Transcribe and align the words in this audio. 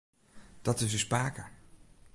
Dat 0.65 0.77
is 0.85 0.93
ús 0.97 1.07
pake. 1.13 1.43